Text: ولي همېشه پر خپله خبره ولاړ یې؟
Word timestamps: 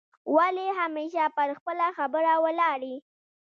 ولي 0.35 0.67
همېشه 0.79 1.23
پر 1.35 1.49
خپله 1.57 1.87
خبره 1.97 2.33
ولاړ 2.43 2.79
یې؟ 2.89 2.97